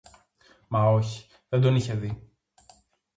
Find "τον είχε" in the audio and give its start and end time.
1.61-1.93